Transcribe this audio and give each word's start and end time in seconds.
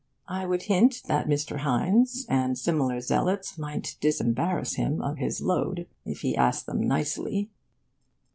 I 0.27 0.47
would 0.47 0.63
hint 0.63 1.03
that 1.05 1.27
Mr. 1.27 1.57
Hines 1.57 2.25
and 2.27 2.57
similar 2.57 3.01
zealots 3.01 3.59
might 3.59 3.97
disembarrass 4.01 4.73
him 4.73 4.99
of 4.99 5.19
this 5.19 5.41
load, 5.41 5.85
if 6.05 6.21
he 6.21 6.35
asked 6.35 6.65
them 6.65 6.81
nicely. 6.81 7.51